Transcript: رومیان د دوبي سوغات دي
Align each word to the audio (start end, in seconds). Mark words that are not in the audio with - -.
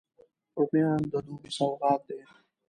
رومیان 0.57 1.01
د 1.11 1.13
دوبي 1.25 1.49
سوغات 1.57 2.01
دي 2.09 2.19